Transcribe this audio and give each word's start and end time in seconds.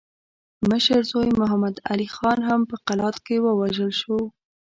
مشر 0.69 1.01
زوی 1.11 1.29
محمد 1.39 1.75
علي 1.91 2.07
خان 2.15 2.39
هم 2.47 2.61
په 2.69 2.75
قلات 2.87 3.15
کې 3.25 3.35
ووژل 3.39 3.91
شو. 4.01 4.17